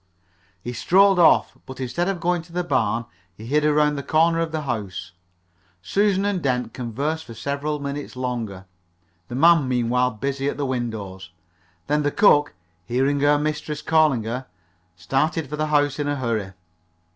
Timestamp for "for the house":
15.47-15.99